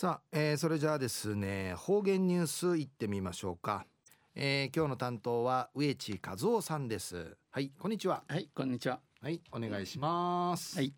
[0.00, 3.84] さあ、えー、それじゃあですね方言ニュースいってみましょうか、
[4.34, 7.36] えー、今日の担当は植地和夫さんです。
[7.50, 8.22] はいこんにちは。
[8.26, 9.00] はいこんにちは。
[9.20, 10.78] はいお願いします。
[10.78, 10.94] はい。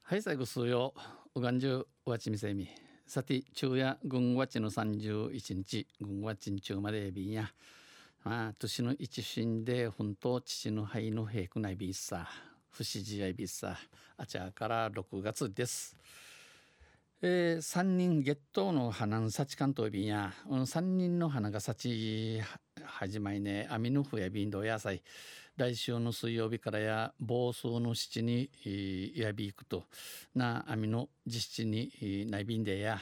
[0.00, 0.94] はい最後数曜
[1.34, 2.70] うがんじゅうわちみせみ。
[3.06, 5.86] さて昼夜軍わちの31日。
[6.00, 7.50] 軍わちん中までびんや。
[8.24, 12.26] まあ年の一心で本当父の肺の平くないびっさ。
[12.70, 13.76] 不思議やびっさ。
[14.16, 15.94] あちゃから6月です
[17.22, 22.40] えー、3人月頭の花の幸関東便や、うん、3人の花が幸
[22.82, 23.68] 始まりね。
[23.70, 25.02] 網の冬や便道野菜
[25.58, 28.48] 来週の水曜日からや房総の七に
[29.14, 29.84] やびいくと。
[30.34, 32.98] な網の実七に内便でや。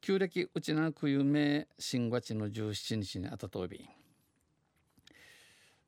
[0.00, 3.88] 旧暦うちなくゆめ新月の17日にあたとび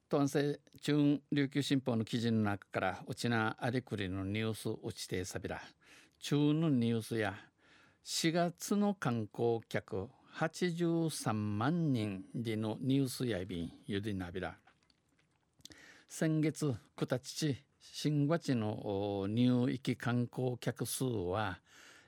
[0.09, 5.61] 東西中琉球新報の記事の中からうちなありくりのニュースうちてさびら。
[6.27, 7.35] 中のニュースや
[8.03, 14.57] 4月の観光客83万人でのニュースやびんゆでなびら。
[16.09, 21.59] 先月九田父新月の入域観光客数は、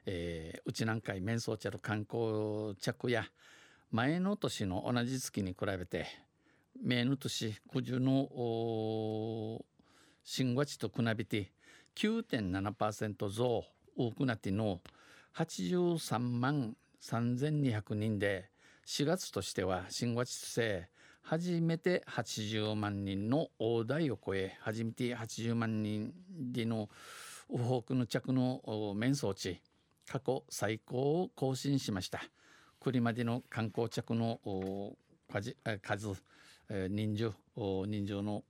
[0.07, 3.27] えー、うちなんかい面相ちゃる観光客や
[3.91, 6.07] 前の年の同じ月に比べて
[6.83, 9.61] 前の年九十の
[10.25, 11.53] 新月と比べて
[11.97, 13.76] 9.7%増。
[13.97, 14.81] 多くなっての
[15.35, 18.51] 83万3200人で
[18.87, 20.89] 4月としては新月生
[21.23, 26.89] 初めて80万人の大台を超え初めて80万人での
[27.49, 29.61] 多くの着の面相値
[30.09, 32.21] 過去最高を更新しました。
[32.79, 34.39] これまでの観光着の
[35.29, 35.57] 数
[36.89, 38.45] 人数人数の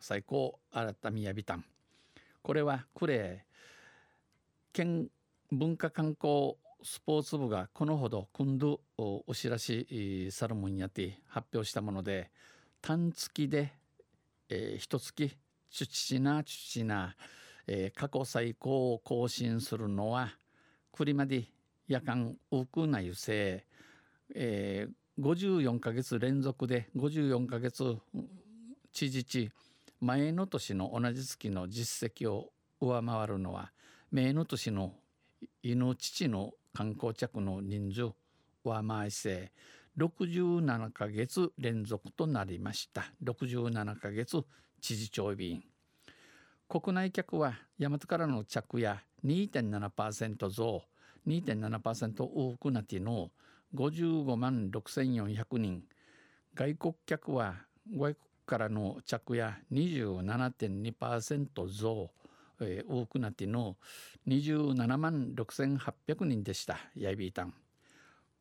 [0.00, 1.64] 最高新たみやびたん。
[2.42, 3.54] これはクレー
[4.74, 5.06] 県
[5.52, 12.32] 文化観光スポーツ部がこのほど今度お知らしサルモンやって発表したもので
[12.82, 13.72] 単月で、
[14.48, 15.36] えー、一月
[15.70, 17.14] チュチナチュチナ、
[17.68, 20.30] えー、過去最高を更新するのは
[20.92, 21.44] クリマディ
[21.86, 23.64] 夜間多くなゆせ、
[24.34, 27.96] えー、54か月連続で54か月
[28.92, 29.50] 知事地
[30.00, 32.50] 前の年の同じ月の実績を
[32.80, 33.70] 上回るのは
[34.14, 34.92] 名の年の
[35.60, 38.12] 犬父の観光客の人数
[38.62, 39.50] は毎世
[39.98, 43.12] 67ヶ月連続となりました。
[43.24, 44.40] 67ヶ月
[44.80, 45.64] 知事長便
[46.68, 50.84] 国内客は大和からの着や2.7%増。
[51.26, 53.32] 2.7%多くなっての。
[53.74, 55.82] 55万6400人。
[56.54, 57.56] 外国客は
[57.92, 58.16] 外国
[58.46, 62.12] からの着や27.2%増。
[62.60, 63.76] えー、多くなっての
[64.26, 66.78] 27万6800人でした。
[66.96, 67.54] ヤイビータン。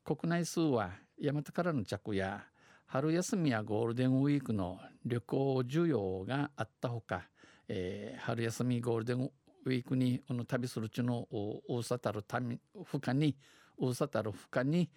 [0.04, 0.92] 国内数は
[1.22, 2.44] 大和からの着や
[2.86, 7.24] 春休みやゴールデンウィークの旅行需要があったほか、
[7.68, 9.32] えー、春休みゴールデン
[9.66, 12.24] ウィークにこの旅するちの大さたる
[12.84, 13.36] 負荷に
[13.78, 14.90] 大さたる負荷に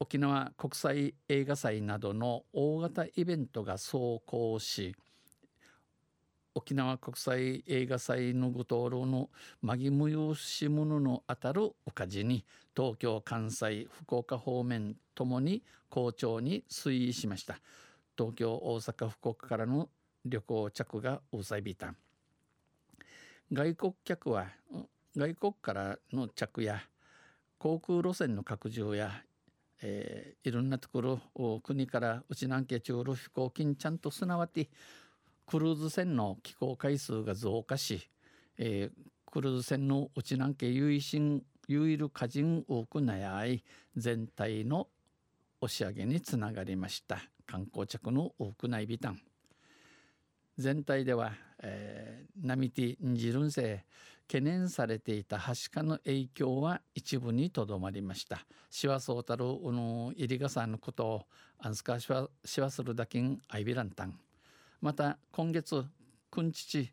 [0.00, 4.94] 沖縄国際映画祭などの大型イベントが走行し
[6.54, 9.30] 沖縄国際映画祭のご灯籠の
[9.62, 12.44] まぎむよしもののあたるおかじに
[12.76, 17.60] 東京関西福岡方面ともに好調に推移しました。
[18.16, 19.88] 東京大阪福岡からの
[20.24, 21.94] 旅行着が大さびた
[23.52, 24.48] 外国客は
[25.16, 26.82] 外国からの着や
[27.58, 29.22] 航空路線の拡充や
[29.82, 34.68] えー、いろんなところ国からうちなんけ中路飛行機にちゃんとすなわって
[35.50, 38.08] クルーズ船の寄港回数が増加し、
[38.56, 43.64] えー、クルーズ船のうちなんけ有心有いる歌人多く悩い
[43.96, 44.86] 全体の
[45.60, 49.20] 押し上げにつながりました観光客の多くないビタン
[50.56, 51.32] 全体では、
[51.64, 53.84] えー、ナミティンジルンセ
[54.28, 58.46] 懸念されていたはしかの影響は一部にとどまりました。
[58.70, 61.22] しわそうたるの入りがさんのことを
[61.58, 64.16] アンスカしわしわするだけんアイビランタン。
[64.80, 65.84] また今月
[66.30, 66.92] くんちち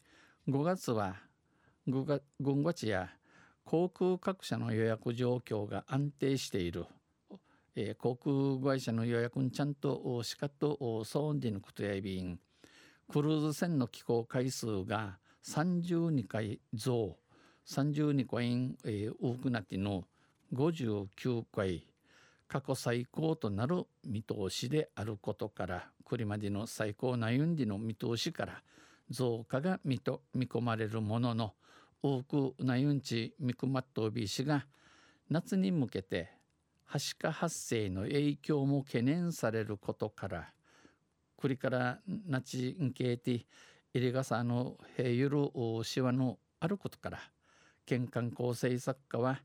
[0.49, 1.15] 5月は
[1.87, 3.09] 軍ごちや
[3.63, 6.85] 航空各社の予約状況が安定している、
[7.77, 12.39] えー、航空会社の予約にちゃんとしかとそうでぬくとやびん。
[13.09, 17.17] クルーズ船の寄港回数が32回増。
[17.65, 20.03] 32回、えー、多くなっての
[20.53, 21.87] 59回。
[22.47, 28.63] 過去最高となる見通しであることからこれまでの最高なゆんでの見通しから
[29.09, 31.53] 増加が見と見込まれるものの
[32.01, 34.65] 多くなゆんちみくまっとびしが
[35.29, 36.29] 夏に向けて
[36.85, 40.53] はしか発生の影響も懸念されることから
[41.35, 43.45] これからなちんけいて
[43.93, 45.51] 入りがさの平ゆる
[45.83, 47.19] しわのあることから
[47.85, 49.41] 県観光政策課は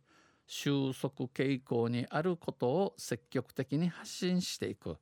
[0.46, 4.96] 収束傾向にあることを積極的に発信していく。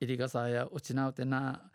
[0.00, 1.70] 入りがさやうちなうてな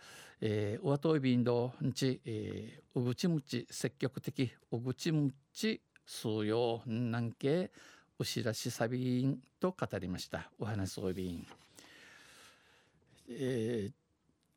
[0.46, 7.72] えー、おわといびんどんち、えー、うぐちむち積極的うぐちむち数用なんけ
[8.20, 10.52] うしらしさびんと語りました。
[10.60, 11.48] お話そうびん
[13.30, 13.94] えー、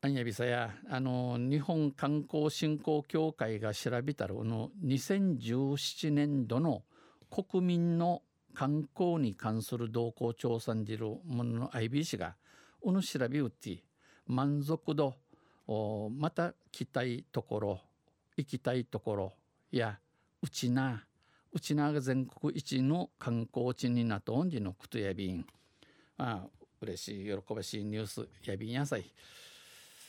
[0.05, 6.83] アンヤビサやあの日本観光振興協会が調べたるの2017年度の
[7.31, 8.23] 国民の
[8.57, 12.37] 観光に関する動向調査にじるものの IBC が
[12.83, 13.83] うぬ調べうって
[14.27, 15.15] 満足度
[16.19, 17.81] また来たいところ
[18.35, 19.33] 行きたいところ
[19.71, 19.99] や
[20.41, 21.05] うちな
[21.53, 25.47] うちなが全国一の観光地になとんじのことやびん。
[26.17, 26.47] あ
[26.81, 29.05] 嬉しい喜ばしいニュースやびんやさい。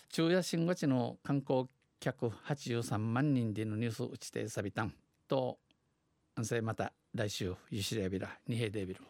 [0.09, 1.67] 昼夜新月の観光
[2.00, 4.93] 客83万人でのニュースうちてさびたん
[5.27, 5.59] と
[6.38, 9.01] 安静また来週ゆしれびらにへでびる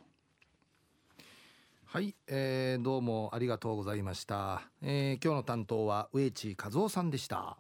[1.86, 7.58] はい、えー、どうもありがとうございました、えー、今日の担当は植地和夫さんでした。